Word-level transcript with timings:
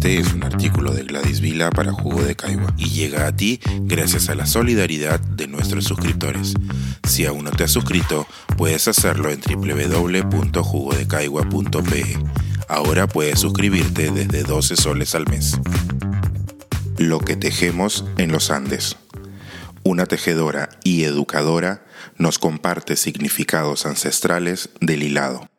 Este 0.00 0.18
es 0.18 0.32
un 0.32 0.44
artículo 0.44 0.94
de 0.94 1.02
Gladys 1.02 1.42
Vila 1.42 1.68
para 1.68 1.92
Jugo 1.92 2.22
de 2.22 2.34
Caigua 2.34 2.72
y 2.78 2.86
llega 2.86 3.26
a 3.26 3.36
ti 3.36 3.60
gracias 3.82 4.30
a 4.30 4.34
la 4.34 4.46
solidaridad 4.46 5.20
de 5.20 5.46
nuestros 5.46 5.84
suscriptores. 5.84 6.54
Si 7.06 7.26
aún 7.26 7.44
no 7.44 7.50
te 7.50 7.64
has 7.64 7.70
suscrito, 7.70 8.26
puedes 8.56 8.88
hacerlo 8.88 9.28
en 9.28 9.42
www.jugodecaigua.pe. 9.42 12.18
Ahora 12.66 13.08
puedes 13.08 13.40
suscribirte 13.40 14.10
desde 14.10 14.42
12 14.42 14.76
soles 14.76 15.14
al 15.14 15.28
mes. 15.28 15.60
Lo 16.96 17.18
que 17.18 17.36
tejemos 17.36 18.06
en 18.16 18.32
los 18.32 18.50
Andes. 18.50 18.96
Una 19.82 20.06
tejedora 20.06 20.70
y 20.82 21.04
educadora 21.04 21.84
nos 22.16 22.38
comparte 22.38 22.96
significados 22.96 23.84
ancestrales 23.84 24.70
del 24.80 25.02
hilado. 25.02 25.49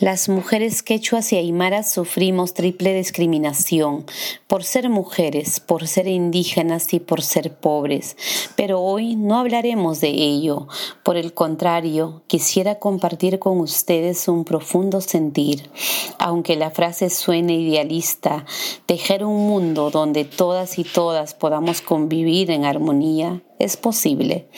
Las 0.00 0.30
mujeres 0.30 0.82
quechuas 0.82 1.30
y 1.34 1.36
aymaras 1.36 1.92
sufrimos 1.92 2.54
triple 2.54 2.94
discriminación 2.94 4.06
por 4.46 4.64
ser 4.64 4.88
mujeres, 4.88 5.60
por 5.60 5.86
ser 5.86 6.08
indígenas 6.08 6.94
y 6.94 7.00
por 7.00 7.20
ser 7.20 7.54
pobres. 7.54 8.16
Pero 8.56 8.80
hoy 8.80 9.14
no 9.14 9.38
hablaremos 9.38 10.00
de 10.00 10.08
ello. 10.08 10.68
Por 11.02 11.18
el 11.18 11.34
contrario, 11.34 12.22
quisiera 12.28 12.78
compartir 12.78 13.38
con 13.38 13.60
ustedes 13.60 14.26
un 14.26 14.46
profundo 14.46 15.02
sentir. 15.02 15.70
Aunque 16.18 16.56
la 16.56 16.70
frase 16.70 17.10
suene 17.10 17.56
idealista, 17.56 18.46
tejer 18.86 19.22
un 19.22 19.46
mundo 19.46 19.90
donde 19.90 20.24
todas 20.24 20.78
y 20.78 20.84
todas 20.84 21.34
podamos 21.34 21.82
convivir 21.82 22.50
en 22.50 22.64
armonía 22.64 23.42
es 23.60 23.76
posible. 23.76 24.48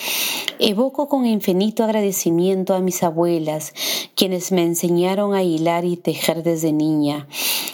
Evoco 0.59 1.09
con 1.09 1.27
infinito 1.27 1.84
agradecimiento 1.84 2.74
a 2.74 2.80
mis 2.80 3.02
abuelas, 3.02 3.75
quienes 4.15 4.52
me 4.52 4.62
enseñaron 4.62 5.34
a 5.34 5.42
hilar 5.42 5.84
y 5.84 5.97
tejer 5.97 6.42
desde 6.42 6.72
niña. 6.72 7.27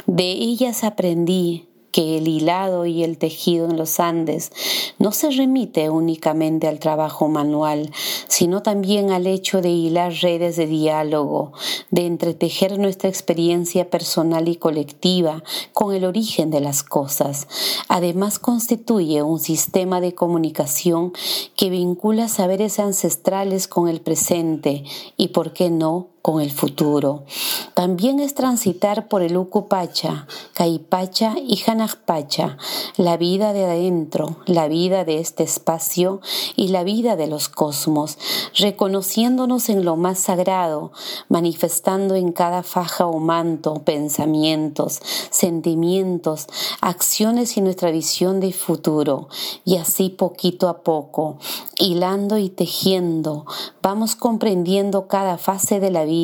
De 0.07 0.31
ellas 0.31 0.83
aprendí 0.83 1.67
que 1.99 2.17
el 2.17 2.29
hilado 2.29 2.87
y 2.87 3.03
el 3.03 3.19
tejido 3.19 3.69
en 3.69 3.77
los 3.77 3.99
Andes 3.99 4.53
no 5.01 5.11
se 5.11 5.31
remite 5.31 5.91
únicamente 5.91 6.69
al 6.69 6.79
trabajo 6.79 7.27
manual, 7.27 7.91
sino 8.29 8.63
también 8.63 9.11
al 9.11 9.27
hecho 9.27 9.61
de 9.63 9.71
hilar 9.71 10.13
redes 10.13 10.55
de 10.55 10.69
diálogo, 10.69 11.51
de 11.91 12.07
entretejer 12.07 12.79
nuestra 12.79 13.09
experiencia 13.09 13.91
personal 13.91 14.47
y 14.47 14.55
colectiva 14.55 15.43
con 15.73 15.93
el 15.93 16.05
origen 16.05 16.53
de 16.53 16.61
las 16.61 16.85
cosas. 16.85 17.49
Además 17.89 18.39
constituye 18.39 19.25
un 19.25 19.41
sistema 19.41 20.01
de 20.01 20.15
comunicación 20.15 21.13
que 21.57 21.69
vincula 21.69 22.29
saberes 22.29 22.79
ancestrales 22.79 23.67
con 23.67 23.89
el 23.89 24.01
presente 24.01 24.85
y, 25.17 25.29
por 25.29 25.53
qué 25.53 25.69
no, 25.69 26.11
con 26.29 26.43
el 26.43 26.51
futuro. 26.51 27.25
También 27.73 28.21
es 28.21 28.34
transitar 28.34 29.09
por 29.09 29.23
el 29.23 29.34
Ucupacha, 29.34 30.27
Caipacha 30.53 31.37
y 31.43 31.57
Janajpacha, 31.57 32.59
la 32.98 33.17
vida 33.17 33.55
de 33.55 33.65
adentro, 33.65 34.37
la 34.45 34.69
vida 34.69 35.07
de 35.07 35.20
este 35.20 35.43
espacio 35.43 36.20
y 36.55 36.69
la 36.69 36.85
vida 36.85 37.17
de 37.17 37.29
los 37.29 37.48
cosmos, 37.48 38.19
reconociéndonos 38.59 39.70
en 39.70 39.87
lo 39.87 39.97
más 39.97 40.19
sagrado, 40.19 40.93
manifestando 41.31 42.15
en 42.15 42.33
cada 42.33 42.63
faja 42.63 43.07
o 43.07 43.19
manto 43.20 43.83
pensamientos, 43.85 45.01
sentimientos, 45.31 46.47
acciones 46.83 47.57
y 47.57 47.63
nuestra 47.63 47.91
visión 47.91 48.41
de 48.41 48.53
futuro, 48.53 49.29
y 49.65 49.79
así 49.79 50.11
poquito 50.11 50.69
a 50.69 50.83
poco, 50.83 51.39
hilando 51.79 52.37
y 52.37 52.51
tejiendo, 52.51 53.47
vamos 53.81 54.15
comprendiendo 54.15 55.09
cada 55.09 55.39
fase 55.39 55.81
de 55.81 55.91
la 55.91 56.05
vida 56.05 56.17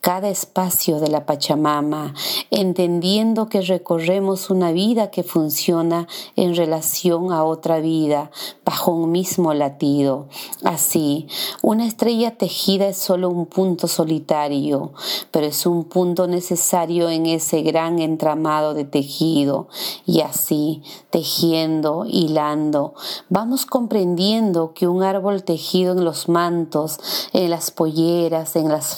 cada 0.00 0.28
espacio 0.28 0.98
de 0.98 1.08
la 1.08 1.26
Pachamama, 1.26 2.14
entendiendo 2.50 3.48
que 3.48 3.60
recorremos 3.60 4.50
una 4.50 4.72
vida 4.72 5.10
que 5.10 5.22
funciona 5.22 6.08
en 6.34 6.56
relación 6.56 7.32
a 7.32 7.44
otra 7.44 7.78
vida, 7.80 8.30
bajo 8.64 8.90
un 8.92 9.12
mismo 9.12 9.54
latido. 9.54 10.26
Así, 10.64 11.28
una 11.62 11.86
estrella 11.86 12.36
tejida 12.36 12.88
es 12.88 12.96
solo 12.96 13.28
un 13.28 13.46
punto 13.46 13.86
solitario, 13.86 14.92
pero 15.30 15.46
es 15.46 15.66
un 15.66 15.84
punto 15.84 16.26
necesario 16.26 17.08
en 17.08 17.26
ese 17.26 17.62
gran 17.62 18.00
entramado 18.00 18.74
de 18.74 18.84
tejido. 18.84 19.68
Y 20.04 20.20
así, 20.20 20.82
tejiendo, 21.10 22.04
hilando, 22.06 22.94
vamos 23.28 23.66
comprendiendo 23.66 24.72
que 24.74 24.88
un 24.88 25.02
árbol 25.02 25.44
tejido 25.44 25.92
en 25.92 26.04
los 26.04 26.28
mantos, 26.28 26.98
en 27.32 27.50
las 27.50 27.70
polleras, 27.70 28.56
en 28.56 28.68
las 28.68 28.96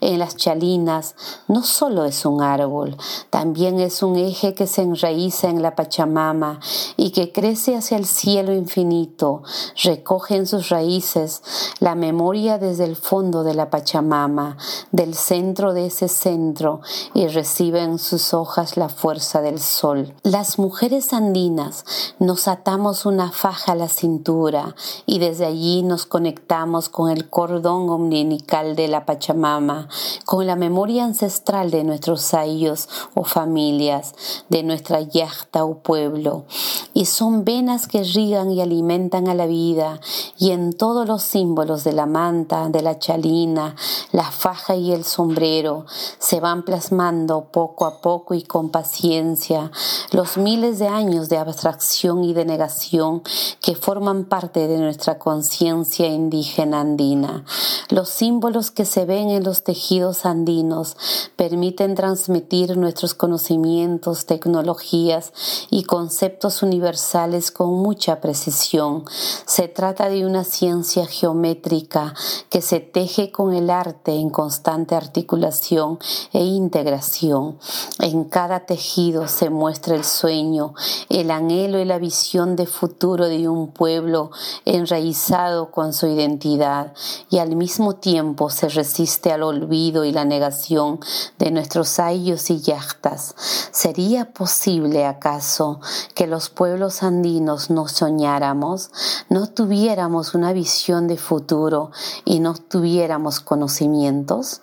en 0.00 0.18
las 0.18 0.36
chalinas, 0.36 1.14
no 1.48 1.62
solo 1.62 2.04
es 2.04 2.24
un 2.24 2.42
árbol, 2.42 2.96
también 3.30 3.78
es 3.80 4.02
un 4.02 4.16
eje 4.16 4.54
que 4.54 4.66
se 4.66 4.82
enraiza 4.82 5.48
en 5.48 5.60
la 5.62 5.74
Pachamama 5.74 6.60
y 6.96 7.10
que 7.10 7.30
crece 7.32 7.76
hacia 7.76 7.98
el 7.98 8.06
cielo 8.06 8.54
infinito, 8.54 9.42
recoge 9.82 10.36
en 10.36 10.46
sus 10.46 10.70
raíces 10.70 11.42
la 11.80 11.94
memoria 11.94 12.58
desde 12.58 12.84
el 12.84 12.96
fondo 12.96 13.44
de 13.44 13.54
la 13.54 13.68
Pachamama, 13.68 14.56
del 14.90 15.14
centro 15.14 15.74
de 15.74 15.86
ese 15.86 16.08
centro, 16.08 16.80
y 17.12 17.26
recibe 17.26 17.82
en 17.82 17.98
sus 17.98 18.32
hojas 18.32 18.76
la 18.76 18.88
fuerza 18.88 19.42
del 19.42 19.60
sol. 19.60 20.14
Las 20.22 20.58
mujeres 20.58 21.12
andinas 21.12 21.84
nos 22.18 22.48
atamos 22.48 23.04
una 23.04 23.30
faja 23.32 23.72
a 23.72 23.76
la 23.76 23.88
cintura 23.88 24.74
y 25.04 25.18
desde 25.18 25.44
allí 25.44 25.82
nos 25.82 26.06
conectamos 26.06 26.88
con 26.88 27.10
el 27.10 27.28
cordón 27.28 27.90
omnical 27.90 28.76
de 28.76 28.88
la 28.88 28.93
Pachamama, 29.04 29.88
con 30.24 30.46
la 30.46 30.56
memoria 30.56 31.04
ancestral 31.04 31.70
de 31.70 31.84
nuestros 31.84 32.34
ayos 32.34 32.88
o 33.14 33.24
familias, 33.24 34.14
de 34.48 34.62
nuestra 34.62 35.00
yachta 35.00 35.64
o 35.64 35.78
pueblo. 35.78 36.44
Y 36.92 37.06
son 37.06 37.44
venas 37.44 37.88
que 37.88 38.02
rigan 38.02 38.50
y 38.50 38.60
alimentan 38.60 39.28
a 39.28 39.34
la 39.34 39.46
vida, 39.46 40.00
y 40.38 40.52
en 40.52 40.72
todos 40.72 41.06
los 41.06 41.22
símbolos 41.22 41.84
de 41.84 41.92
la 41.92 42.06
manta, 42.06 42.68
de 42.68 42.82
la 42.82 42.98
chalina, 42.98 43.74
la 44.12 44.30
faja 44.30 44.76
y 44.76 44.92
el 44.92 45.04
sombrero 45.04 45.86
se 46.18 46.40
van 46.40 46.64
plasmando 46.64 47.46
poco 47.50 47.86
a 47.86 48.00
poco 48.00 48.34
y 48.34 48.42
con 48.42 48.70
paciencia 48.70 49.70
los 50.12 50.36
miles 50.36 50.78
de 50.78 50.88
años 50.88 51.28
de 51.28 51.38
abstracción 51.38 52.24
y 52.24 52.34
de 52.34 52.44
negación 52.44 53.22
que 53.60 53.74
forman 53.74 54.24
parte 54.24 54.68
de 54.68 54.78
nuestra 54.78 55.18
conciencia 55.18 56.06
indígena 56.06 56.80
andina. 56.80 57.44
Los 57.88 58.08
símbolos 58.08 58.70
que 58.70 58.83
se 58.84 59.04
ven 59.04 59.30
en 59.30 59.44
los 59.44 59.62
tejidos 59.62 60.26
andinos 60.26 60.96
permiten 61.36 61.94
transmitir 61.94 62.76
nuestros 62.76 63.14
conocimientos, 63.14 64.26
tecnologías 64.26 65.32
y 65.70 65.84
conceptos 65.84 66.62
universales 66.62 67.50
con 67.50 67.70
mucha 67.70 68.20
precisión. 68.20 69.04
Se 69.46 69.68
trata 69.68 70.08
de 70.08 70.24
una 70.26 70.44
ciencia 70.44 71.06
geométrica 71.06 72.14
que 72.50 72.62
se 72.62 72.80
teje 72.80 73.30
con 73.30 73.52
el 73.54 73.70
arte 73.70 74.12
en 74.12 74.30
constante 74.30 74.94
articulación 74.94 75.98
e 76.32 76.42
integración. 76.44 77.58
En 78.00 78.24
cada 78.24 78.60
tejido 78.60 79.28
se 79.28 79.50
muestra 79.50 79.96
el 79.96 80.04
sueño, 80.04 80.74
el 81.08 81.30
anhelo 81.30 81.78
y 81.78 81.84
la 81.84 81.98
visión 81.98 82.56
de 82.56 82.66
futuro 82.66 83.28
de 83.28 83.48
un 83.48 83.68
pueblo 83.68 84.30
enraizado 84.64 85.70
con 85.70 85.92
su 85.92 86.06
identidad 86.06 86.92
y 87.30 87.38
al 87.38 87.56
mismo 87.56 87.94
tiempo 87.94 88.50
se 88.50 88.68
resiste 88.74 89.32
al 89.32 89.42
olvido 89.42 90.04
y 90.04 90.12
la 90.12 90.24
negación 90.24 91.00
de 91.38 91.50
nuestros 91.50 91.98
ayos 91.98 92.50
y 92.50 92.60
yachtas. 92.60 93.34
¿Sería 93.70 94.32
posible 94.32 95.06
acaso 95.06 95.80
que 96.14 96.26
los 96.26 96.50
pueblos 96.50 97.02
andinos 97.02 97.70
no 97.70 97.88
soñáramos, 97.88 98.90
no 99.28 99.46
tuviéramos 99.46 100.34
una 100.34 100.52
visión 100.52 101.08
de 101.08 101.16
futuro 101.16 101.90
y 102.24 102.40
no 102.40 102.54
tuviéramos 102.54 103.40
conocimientos? 103.40 104.62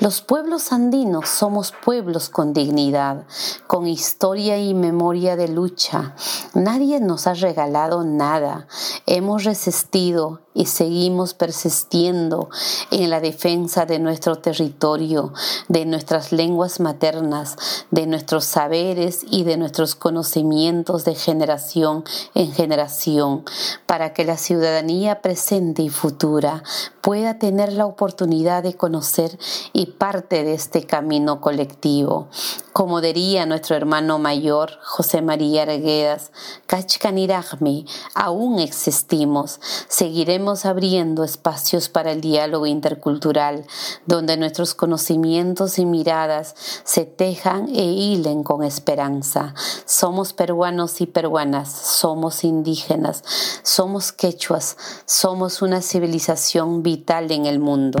Los 0.00 0.22
pueblos 0.22 0.72
andinos 0.72 1.28
somos 1.28 1.72
pueblos 1.72 2.28
con 2.28 2.52
dignidad, 2.52 3.26
con 3.68 3.86
historia 3.86 4.58
y 4.58 4.74
memoria 4.74 5.36
de 5.36 5.46
lucha. 5.46 6.16
Nadie 6.52 6.98
nos 6.98 7.28
ha 7.28 7.34
regalado 7.34 8.02
nada. 8.02 8.66
Hemos 9.06 9.44
resistido 9.44 10.40
y 10.54 10.66
seguimos 10.66 11.34
persistiendo 11.34 12.48
en 12.90 13.10
la 13.10 13.20
defensa 13.20 13.84
de 13.86 13.98
nuestro 13.98 14.36
territorio, 14.36 15.32
de 15.68 15.84
nuestras 15.84 16.32
lenguas 16.32 16.80
maternas, 16.80 17.56
de 17.90 18.06
nuestros 18.06 18.44
saberes 18.44 19.24
y 19.28 19.44
de 19.44 19.56
nuestros 19.56 19.94
conocimientos 19.96 21.04
de 21.04 21.14
generación 21.14 22.04
en 22.34 22.52
generación, 22.52 23.44
para 23.86 24.12
que 24.12 24.24
la 24.24 24.36
ciudadanía 24.36 25.20
presente 25.20 25.82
y 25.82 25.88
futura 25.88 26.62
pueda 27.00 27.38
tener 27.38 27.72
la 27.72 27.86
oportunidad 27.86 28.62
de 28.62 28.74
conocer 28.74 29.38
y 29.72 29.86
parte 29.86 30.44
de 30.44 30.54
este 30.54 30.84
camino 30.86 31.40
colectivo. 31.40 32.28
Como 32.74 33.00
diría 33.00 33.46
nuestro 33.46 33.76
hermano 33.76 34.18
mayor, 34.18 34.80
José 34.82 35.22
María 35.22 35.62
Arguedas, 35.62 36.32
Kachkaniragmi, 36.66 37.86
aún 38.16 38.58
existimos, 38.58 39.60
seguiremos 39.86 40.66
abriendo 40.66 41.22
espacios 41.22 41.88
para 41.88 42.10
el 42.10 42.20
diálogo 42.20 42.66
intercultural, 42.66 43.64
donde 44.06 44.36
nuestros 44.36 44.74
conocimientos 44.74 45.78
y 45.78 45.86
miradas 45.86 46.56
se 46.82 47.04
tejan 47.04 47.68
e 47.68 47.84
hilen 47.84 48.42
con 48.42 48.64
esperanza. 48.64 49.54
Somos 49.86 50.32
peruanos 50.32 51.00
y 51.00 51.06
peruanas, 51.06 51.70
somos 51.70 52.42
indígenas, 52.42 53.22
somos 53.62 54.10
quechuas, 54.10 54.76
somos 55.06 55.62
una 55.62 55.80
civilización 55.80 56.82
vital 56.82 57.30
en 57.30 57.46
el 57.46 57.60
mundo. 57.60 58.00